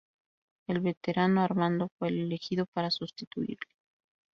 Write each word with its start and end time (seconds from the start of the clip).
El 0.65 0.79
veterano 0.79 1.43
Armando 1.43 1.89
fue 1.99 2.07
el 2.07 2.21
elegido 2.21 2.65
para 2.73 2.89
sustituirle. 2.89 3.69